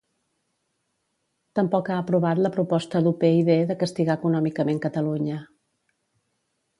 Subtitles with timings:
[1.59, 5.37] Tampoc ha aprovat la proposta d'UPyD de castigar econòmicament Catalunya.